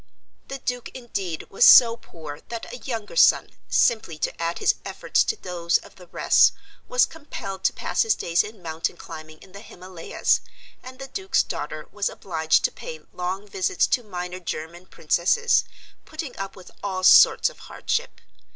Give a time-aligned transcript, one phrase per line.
[0.47, 5.23] The Duke indeed was so poor that a younger son, simply to add his efforts
[5.25, 6.53] to those of the rest,
[6.87, 10.41] was compelled to pass his days in mountain climbing in the Himalayas,
[10.81, 15.65] and the Duke's daughter was obliged to pay long visits to minor German princesses,
[16.03, 18.21] putting up with all sorts of hardship.